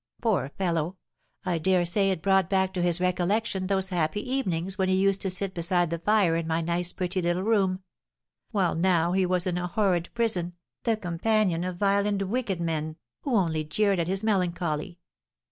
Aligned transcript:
Poor 0.19 0.49
fellow! 0.57 0.97
I 1.45 1.59
dare 1.59 1.85
say 1.85 2.09
it 2.09 2.23
brought 2.23 2.49
back 2.49 2.73
to 2.73 2.81
his 2.81 2.99
recollection 2.99 3.67
those 3.67 3.89
happy 3.89 4.27
evenings 4.31 4.75
when 4.75 4.89
he 4.89 4.95
used 4.95 5.21
to 5.21 5.29
sit 5.29 5.53
beside 5.53 5.91
the 5.91 5.99
fire 5.99 6.35
in 6.35 6.47
my 6.47 6.59
nice, 6.59 6.91
pretty 6.91 7.21
little 7.21 7.43
room; 7.43 7.83
while 8.49 8.73
now 8.73 9.11
he 9.11 9.27
was 9.27 9.45
in 9.45 9.59
a 9.59 9.67
horrid 9.67 10.09
prison, 10.15 10.53
the 10.85 10.97
companion 10.97 11.63
of 11.63 11.77
vile 11.77 12.07
and 12.07 12.19
wicked 12.23 12.59
men, 12.59 12.95
who 13.21 13.35
only 13.35 13.63
jeered 13.63 13.99
at 13.99 14.07
his 14.07 14.23
melancholy. 14.23 14.97